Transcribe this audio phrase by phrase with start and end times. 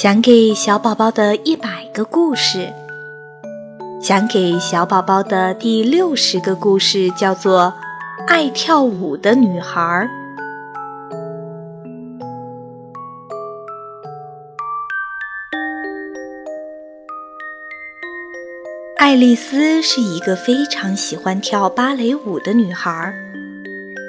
[0.00, 2.72] 讲给小宝宝的一百个故事，
[4.00, 7.74] 讲给小宝宝的第六十个故事叫做
[8.28, 9.80] 《爱跳舞的女孩》。
[18.98, 23.12] 爱丽丝是一个非常喜欢跳芭蕾舞的女孩，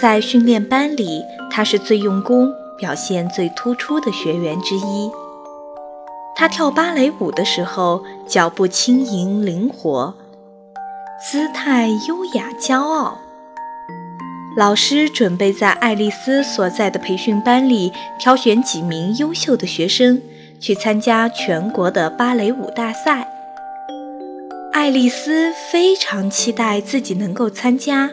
[0.00, 5.10] 在训练班里，她是最用功、表现最突出的学员之一。
[6.36, 10.14] 她跳芭蕾舞的时候，脚步轻盈灵活，
[11.30, 13.18] 姿态优雅骄傲。
[14.56, 20.20] 老师准备在爱丽丝所在的培训班里挑选几名优秀的学生，
[20.60, 23.28] 去参加全国的芭蕾舞大赛。
[24.72, 28.10] 爱丽丝非常期待自己能够参加，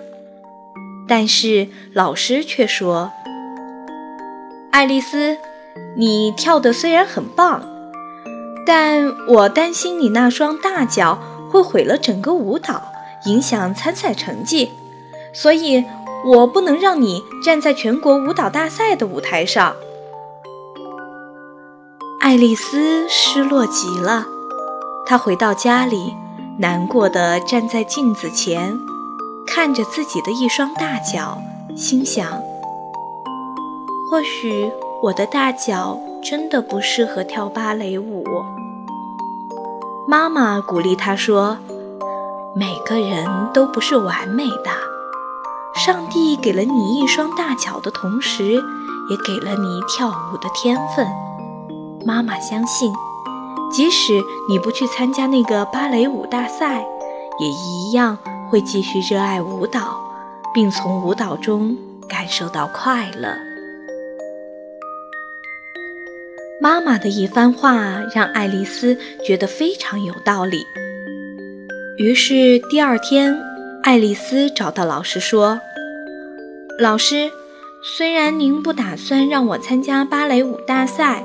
[1.08, 3.12] 但是老师却说
[4.72, 5.38] ：“爱丽丝，
[5.98, 7.64] 你跳的虽然很棒。”
[8.64, 11.18] 但我担心你那双大脚
[11.50, 12.82] 会毁了整个舞蹈，
[13.26, 14.70] 影响参赛成绩，
[15.34, 15.84] 所以
[16.26, 19.76] 我不能让你站在全国舞蹈大赛的舞台上。
[22.20, 24.28] 爱丽丝失落极了，
[25.08, 26.14] 她回到家里，
[26.60, 28.78] 难过的站在镜子前，
[29.48, 31.42] 看着自己的一双大脚，
[31.76, 32.40] 心想：
[34.10, 36.00] 或许我的大脚。
[36.24, 38.24] 真的不适合跳芭蕾舞。
[40.12, 41.58] 妈妈鼓励他说
[42.54, 44.70] ：“每个人都不是完美的，
[45.74, 48.62] 上帝给了你一双大脚的同时，
[49.10, 51.08] 也给了你跳舞的天分。
[52.06, 52.92] 妈妈相信，
[53.72, 56.86] 即使你不去参加那个芭蕾舞大赛，
[57.40, 58.18] 也一样
[58.50, 59.98] 会继续热爱舞蹈，
[60.54, 61.78] 并从舞蹈中
[62.10, 63.34] 感受到快乐。”
[66.62, 68.96] 妈妈的一番话让爱丽丝
[69.26, 70.64] 觉得非常有道理。
[71.98, 73.36] 于是第二天，
[73.82, 75.60] 爱丽丝找到老师说
[76.78, 77.32] ：“老师，
[77.84, 81.24] 虽然您不打算让我参加芭蕾舞大赛，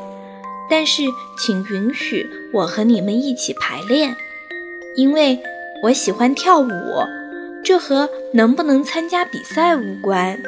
[0.71, 1.03] 但是
[1.39, 4.17] 请允许我和你们一起排练，
[4.97, 5.39] 因为
[5.83, 6.71] 我喜欢跳舞，
[7.63, 10.39] 这和能不能参加比赛无关。”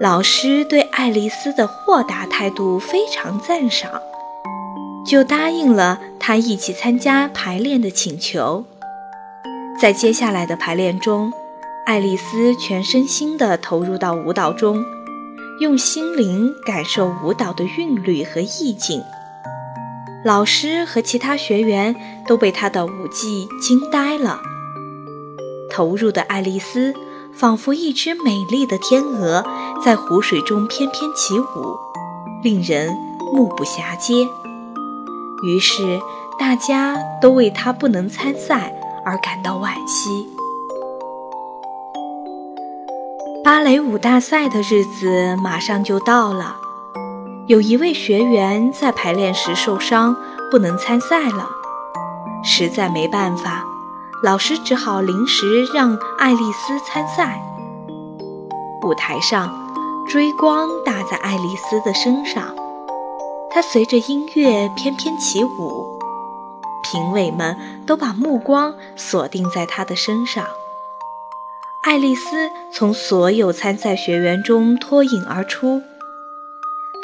[0.00, 4.00] 老师对爱丽丝的豁达态度非常赞赏，
[5.04, 8.64] 就答应了她一起参加排练的请求。
[9.78, 11.30] 在接下来的排练中，
[11.84, 14.82] 爱丽丝全身心地投入到舞蹈中，
[15.60, 19.02] 用心灵感受舞蹈的韵律和意境。
[20.24, 21.94] 老师和其他学员
[22.26, 24.40] 都被她的舞技惊呆了。
[25.70, 26.94] 投入的爱丽丝。
[27.32, 29.46] 仿佛一只美丽的天鹅
[29.82, 31.74] 在湖水中翩翩起舞，
[32.42, 32.94] 令人
[33.32, 34.28] 目不暇接。
[35.42, 35.98] 于是，
[36.38, 38.72] 大家都为他不能参赛
[39.04, 40.28] 而感到惋惜。
[43.42, 46.56] 芭蕾舞大赛的日子马上就到了，
[47.46, 50.14] 有一位学员在排练时受伤，
[50.50, 51.48] 不能参赛了。
[52.44, 53.64] 实在没办法。
[54.22, 57.40] 老师只好临时让爱丽丝参赛。
[58.82, 59.52] 舞台上，
[60.08, 62.54] 追光打在爱丽丝的身上，
[63.50, 65.98] 她随着音乐翩翩起舞。
[66.82, 70.46] 评委们都把目光锁定在她的身上。
[71.82, 75.82] 爱丽丝从所有参赛学员中脱颖而出，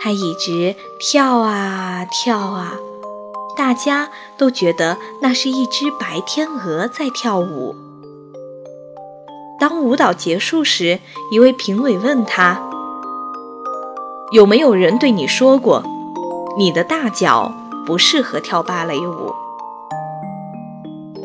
[0.02, 2.74] 她一直跳啊跳啊。
[3.56, 7.74] 大家都觉得那是一只白天鹅在跳舞。
[9.58, 10.98] 当舞蹈结束时，
[11.30, 12.60] 一位评委问他
[14.32, 15.82] ：“有没有人对你说过，
[16.58, 17.50] 你的大脚
[17.86, 19.32] 不适合跳芭蕾舞？”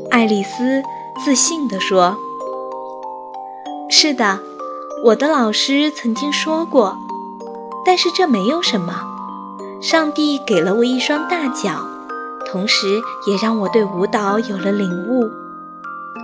[0.10, 0.82] 爱丽丝
[1.24, 2.18] 自信地说
[3.90, 4.40] ：“是的，
[5.06, 6.96] 我的老师曾经说过，
[7.86, 9.08] 但是这没有什么。
[9.82, 11.86] 上帝给了我一双大脚。”
[12.52, 15.30] 同时，也让我对舞蹈有了领悟。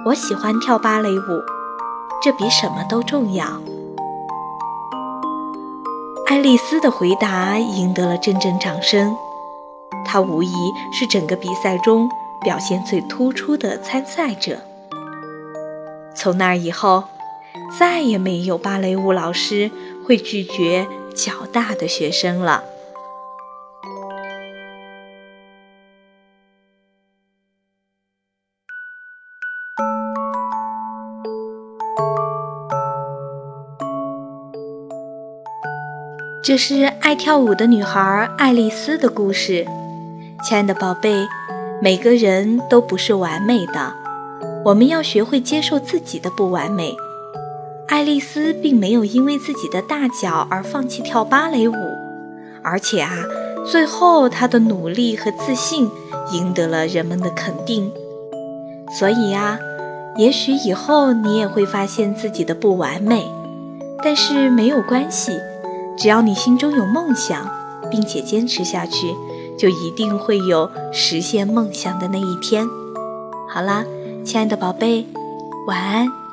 [0.05, 1.23] 我喜欢跳芭蕾舞，
[2.21, 3.45] 这比什么都重要。
[6.27, 9.15] 爱丽丝的回答赢得了阵阵掌声。
[10.05, 10.53] 她无疑
[10.91, 12.09] 是整个比赛中
[12.41, 14.57] 表现最突出的参赛者。
[16.15, 17.03] 从那以后，
[17.79, 19.69] 再也没有芭蕾舞老师
[20.05, 22.63] 会拒绝较大的学生了。
[36.47, 39.65] 这是爱跳舞的女孩爱丽丝的故事。
[40.45, 41.27] 亲爱的宝贝，
[41.81, 43.93] 每个人都不是完美的，
[44.63, 46.95] 我们要学会接受自己的不完美。
[47.89, 51.73] 爱丽丝并没有因为自己的大脚而放弃跳芭蕾舞，
[52.63, 53.11] 而且啊，
[53.69, 55.89] 最后她的努力和自信
[56.31, 57.91] 赢得了人们的肯定。
[58.97, 59.59] 所以呀，
[60.15, 63.25] 也许以后你也会发现自己的不完美，
[64.01, 65.37] 但是没有关系，
[65.97, 67.49] 只要你心中有梦想，
[67.89, 69.15] 并且坚持下去，
[69.57, 72.67] 就一定会有实现梦想的那一天。
[73.49, 73.83] 好啦，
[74.23, 75.07] 亲爱的宝贝，
[75.65, 76.26] 晚安。